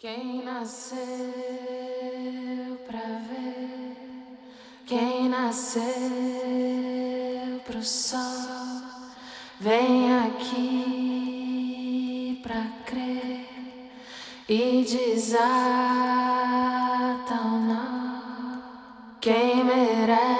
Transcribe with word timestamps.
Quem 0.00 0.42
nasceu 0.42 0.96
pra 2.86 3.20
ver, 3.28 3.98
quem 4.86 5.28
nasceu 5.28 5.84
pro 7.66 7.84
sol, 7.84 8.80
vem 9.60 10.16
aqui 10.20 11.20
pra 12.42 12.64
crer 12.86 13.46
e 14.48 14.82
desata 14.88 15.44
o 17.34 17.60
nó. 17.60 18.62
Quem 19.20 19.62
merece 19.62 20.30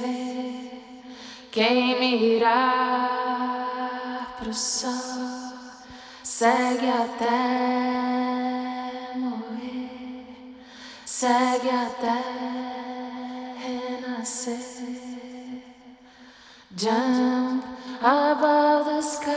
ver, 0.00 0.82
quem 1.50 2.00
mirar 2.00 3.08
pro 4.38 4.54
sol 4.54 5.01
segue 6.42 6.90
até 6.90 7.38
morrer, 9.14 10.56
segue 11.06 11.70
até 11.70 12.18
renascer. 13.62 14.82
Jump 16.74 17.62
above 18.00 18.86
the 18.86 19.02
sky, 19.02 19.30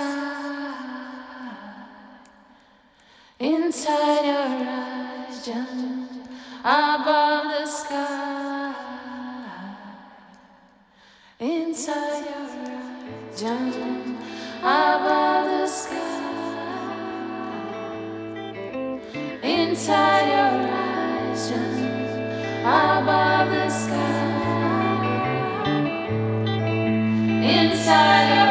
inside 3.40 4.26
your 4.26 4.66
eyes, 4.66 5.46
jump 5.46 6.10
above 6.64 7.46
the 7.54 7.68
sky, 7.68 8.74
inside 11.40 12.26
your 12.26 12.50
eyes, 12.66 13.40
jump 13.40 13.76
above 14.64 15.35
inside 19.76 20.28
your 20.30 20.54
eyes, 20.72 21.50
just 21.50 21.80
above 22.64 23.50
the 23.50 23.70
sky. 23.70 23.98
Inside 27.44 28.45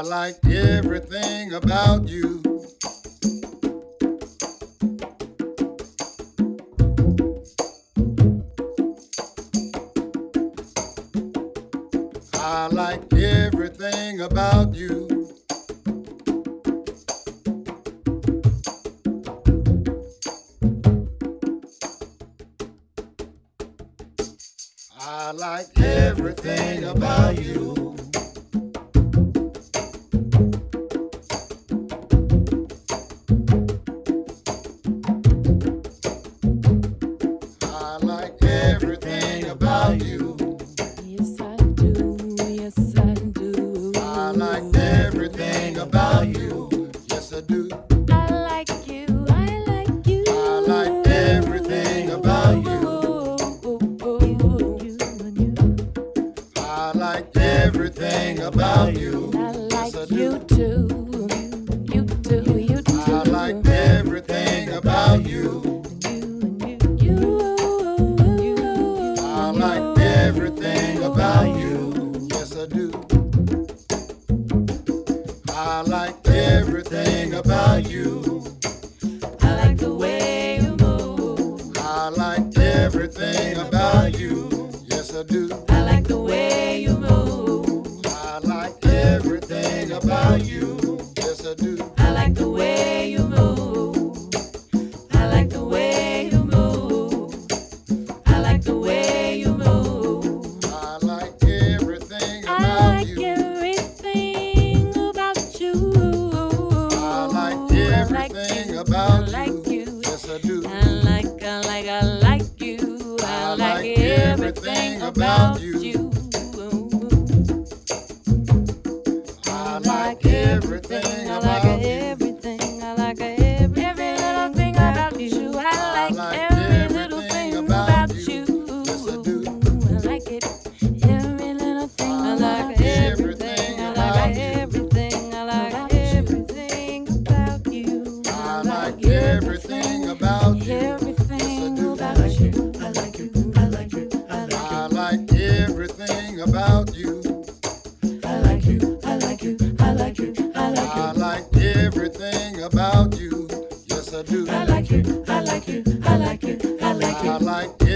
I 0.00 0.02
like 0.02 0.46
everything 0.46 1.52
about 1.52 2.08
you. 2.08 2.39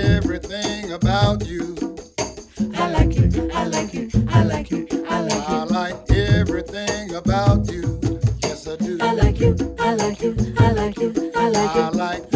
everything 0.04 0.92
about 0.92 1.46
you. 1.46 1.74
I 2.74 2.90
like 2.90 3.16
you, 3.16 3.50
I 3.52 3.66
like 3.66 3.94
you, 3.94 4.10
I 4.28 4.44
like 4.44 4.70
you, 4.70 4.86
I 5.08 5.20
like 5.20 5.48
you. 5.48 5.54
I 5.54 5.64
like 5.64 6.10
everything 6.10 7.14
about 7.14 7.70
you. 7.72 7.98
Yes, 8.42 8.68
I 8.68 8.76
do. 8.76 8.98
I 9.00 9.14
like 9.14 9.40
you, 9.40 9.56
I 9.78 9.94
like 9.94 10.20
you, 10.22 10.36
I 10.58 10.72
like 10.72 10.96
you, 10.98 11.32
I 11.34 11.48
like 11.48 11.74
you. 11.74 11.82
I 11.82 11.88
like 11.90 12.33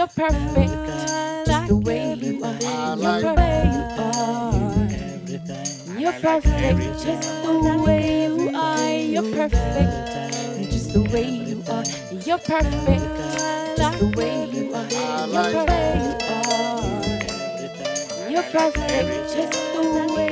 You're 0.00 0.08
perfect 0.08 0.72
like 1.46 1.68
the 1.68 1.76
way 1.76 2.14
you 2.14 2.42
are. 2.42 2.56
You're 2.96 3.20
perfect. 3.20 3.60
You're 6.00 6.12
perfect 6.14 7.04
just 7.04 7.42
the 7.42 7.82
way 7.84 8.24
you 8.24 8.56
are. 8.56 8.94
You're 8.96 9.30
perfect 9.30 10.72
just 10.72 10.94
the 10.94 11.02
way 11.12 11.28
you 11.28 11.62
are. 11.68 11.84
You're 12.24 12.38
perfect 12.38 13.04
just 13.76 13.98
the 13.98 14.06
way 14.16 14.48
you 14.48 14.72
are. 14.72 14.88
You're 15.28 15.52
perfect. 15.52 16.22
You're 18.30 18.42
perfect 18.44 19.34
just 19.34 19.52
the 19.74 19.82
way. 20.16 20.16
you 20.16 20.26
are. 20.26 20.29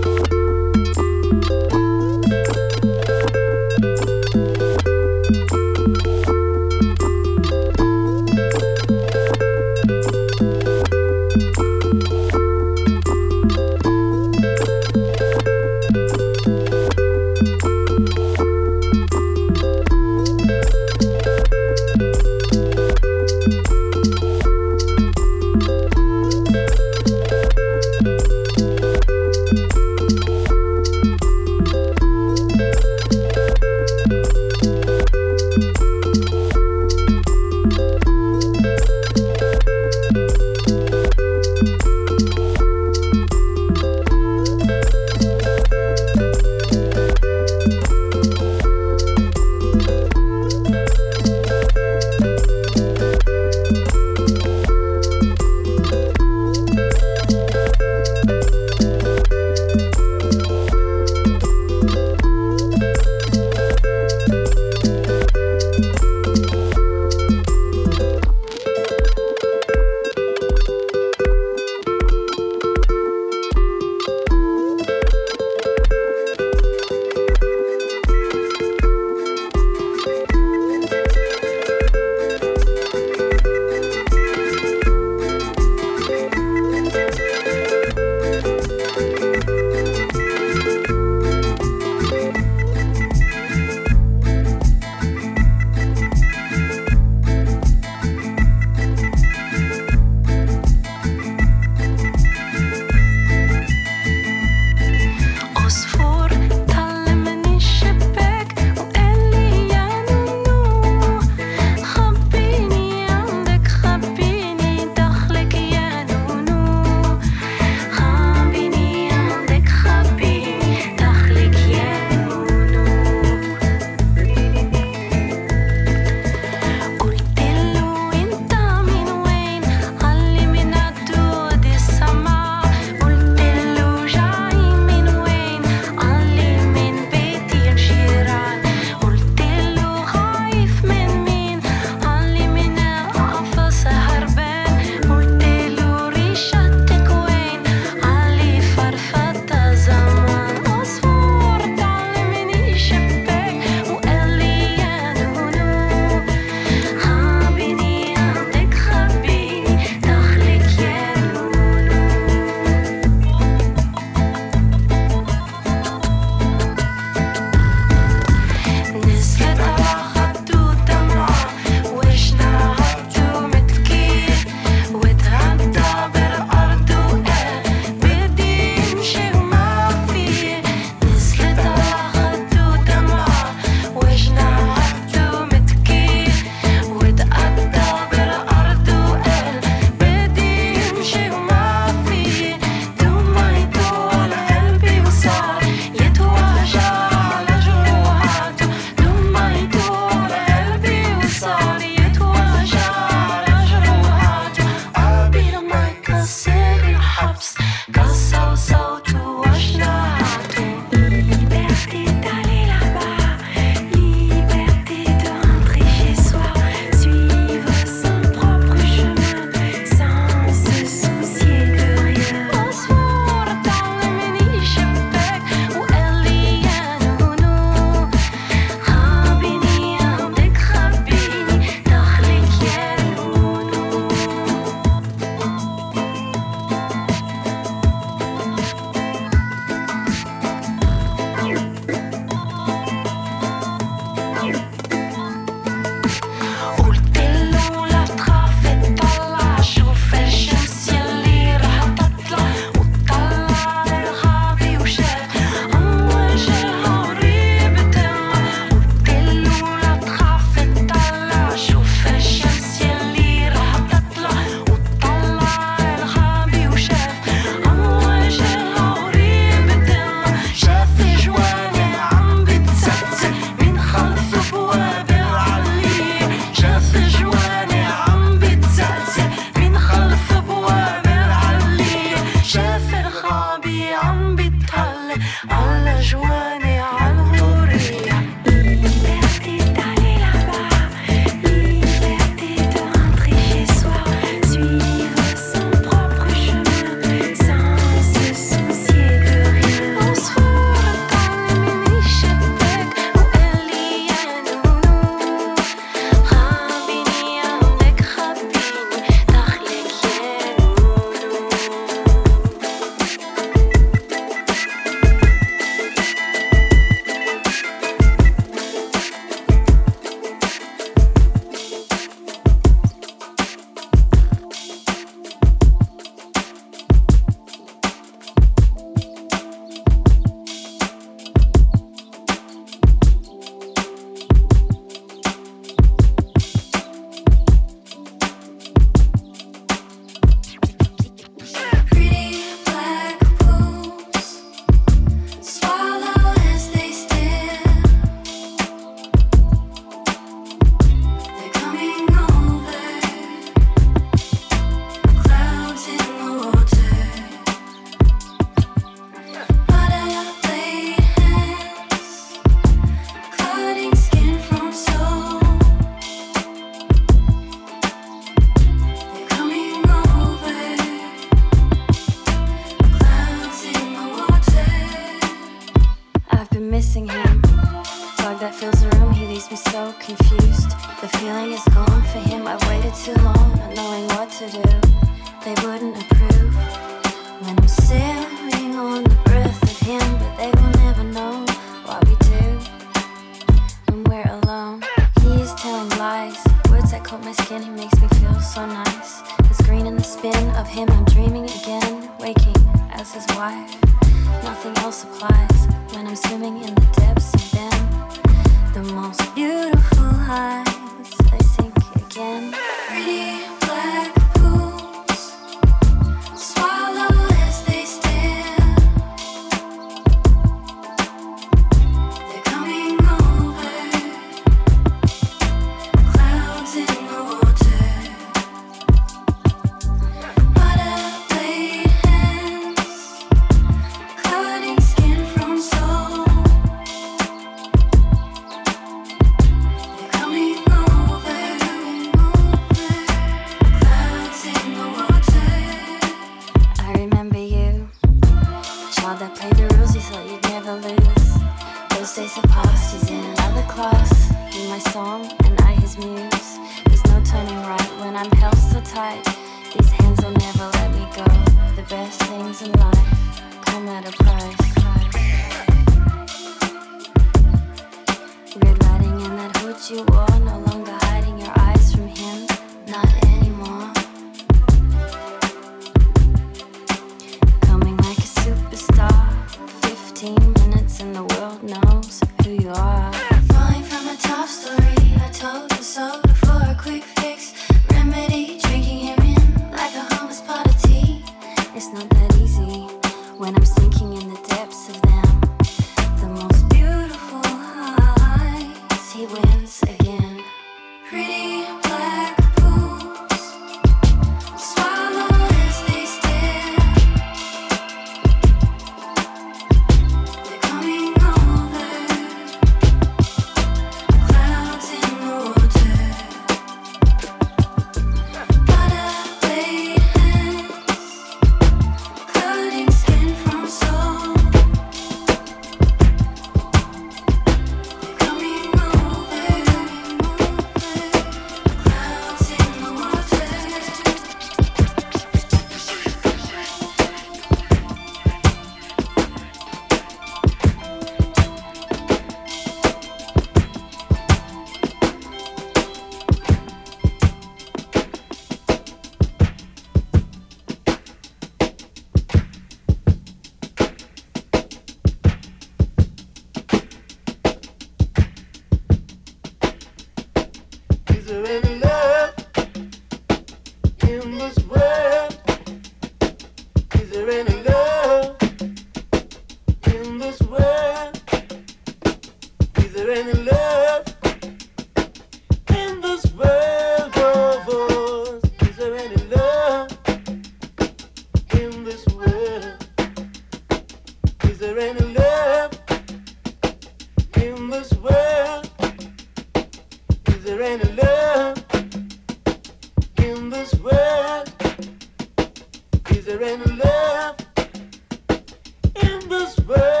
This 599.31 599.57
world 599.59 600.00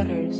waters 0.00 0.38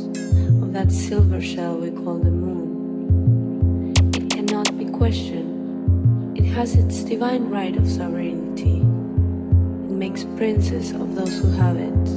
of 0.63 0.73
that 0.73 0.91
silver 0.91 1.39
shell 1.39 1.75
we 1.77 1.91
call 1.91 2.17
the 2.17 2.31
moon. 2.31 3.93
It 4.15 4.27
cannot 4.31 4.75
be 4.75 4.85
questioned. 4.85 6.35
It 6.35 6.45
has 6.45 6.73
its 6.73 7.03
divine 7.03 7.47
right 7.47 7.75
of 7.77 7.87
sovereignty. 7.87 8.77
It 8.77 9.93
makes 10.03 10.23
princes 10.35 10.91
of 10.93 11.13
those 11.13 11.37
who 11.37 11.51
have 11.51 11.77
it. 11.77 12.07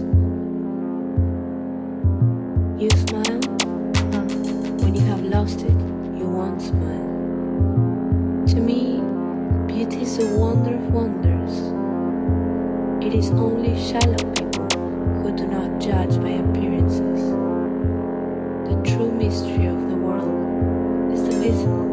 You 2.80 2.88
smile? 3.05 3.40
When 4.80 4.95
you 4.95 5.03
have 5.03 5.22
lost 5.24 5.61
it, 5.61 5.78
you 6.18 6.26
won't 6.26 6.62
smile. 6.62 7.09
To 8.53 8.57
me, 8.57 9.03
beauty 9.66 10.01
is 10.03 10.18
a 10.18 10.38
wonder 10.38 10.76
of 10.76 10.95
wonders. 10.95 11.55
It 13.05 13.12
is 13.12 13.30
only 13.32 13.76
shallow 13.88 14.24
people 14.32 14.68
who 15.20 15.36
do 15.36 15.47
not 15.47 15.78
judge 15.78 16.16
by 16.22 16.30
appearance. 16.30 16.74
with 21.45 21.66
me. 21.66 21.84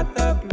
Up, 0.00 0.49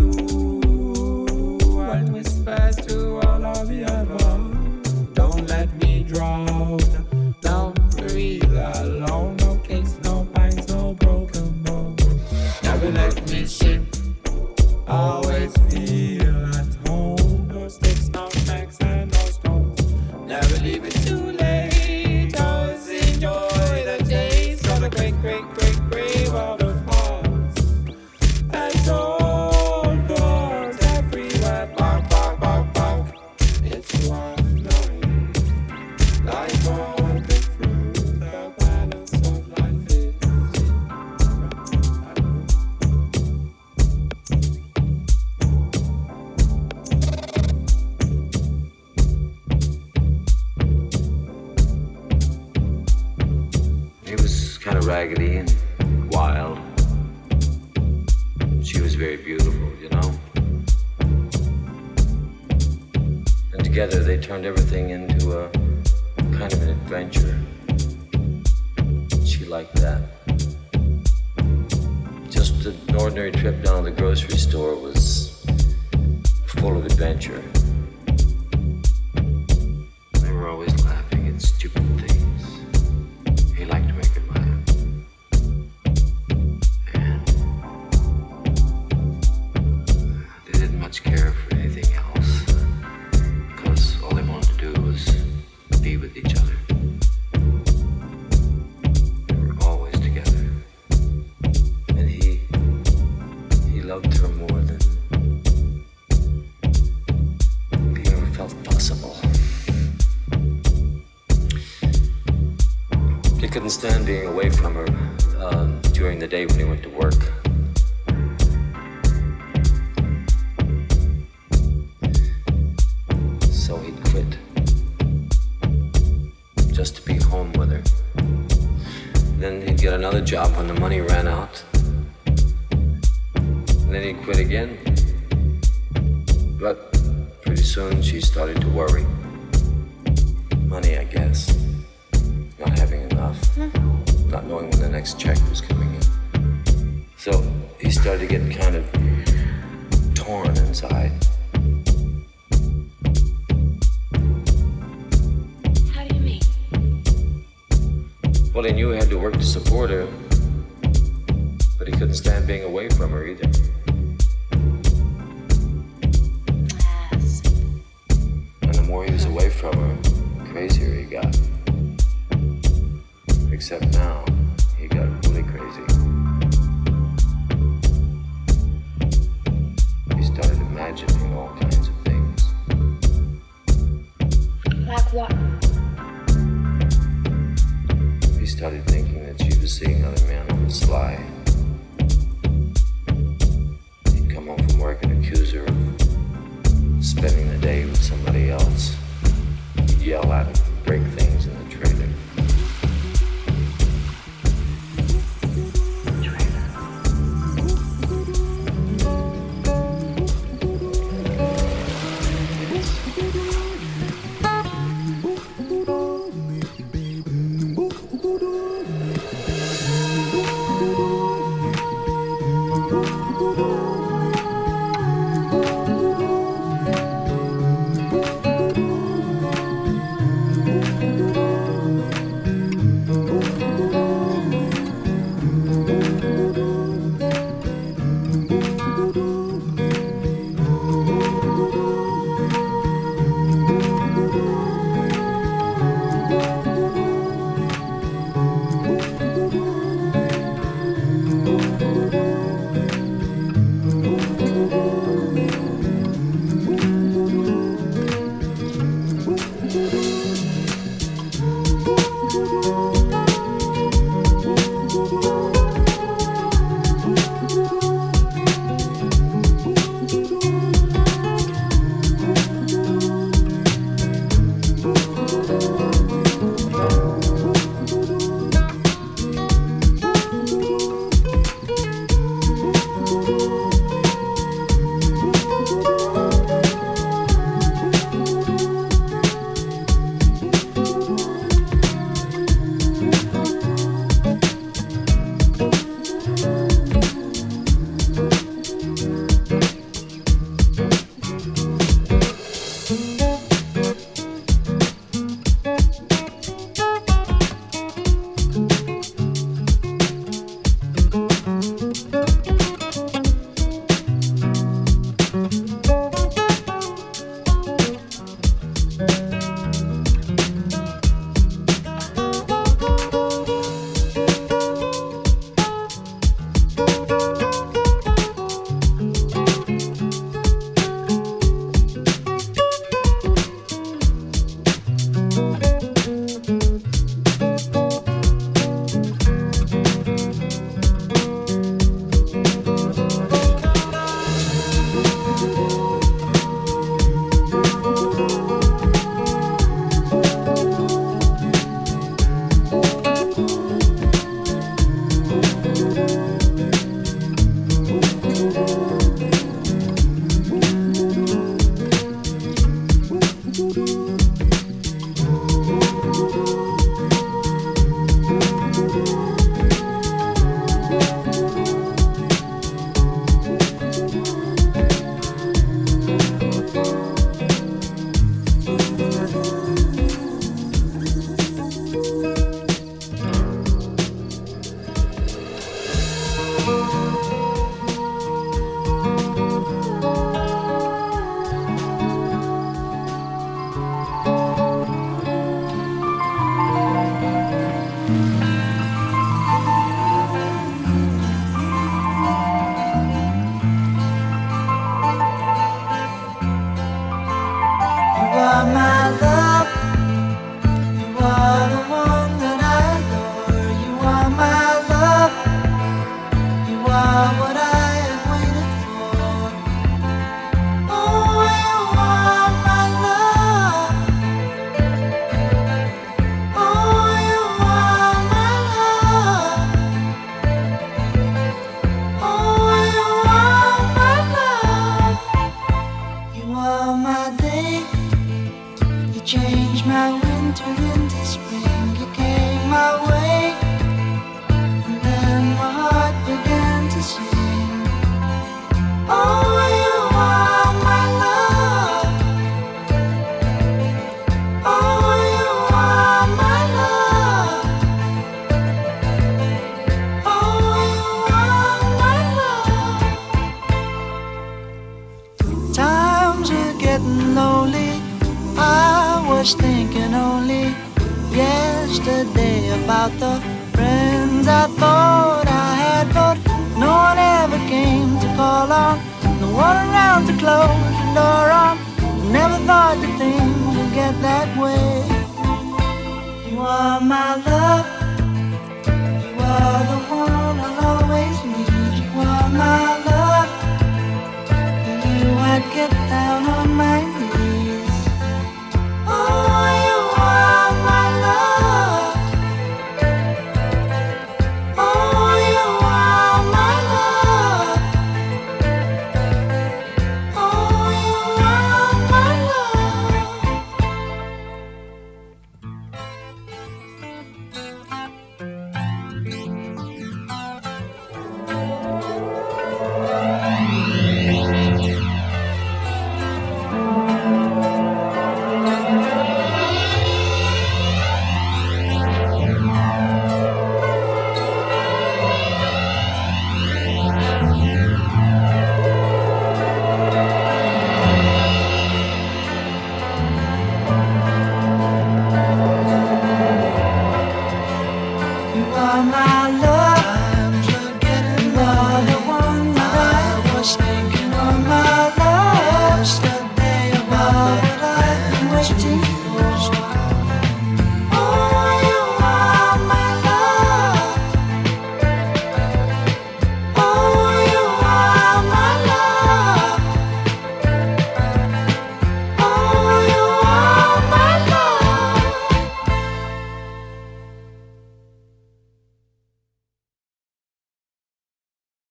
the 116.30 116.36
day 116.36 116.46
when 116.46 116.60
he 116.60 116.66
went 116.66 116.84
to 116.84 116.90
work. 116.90 117.37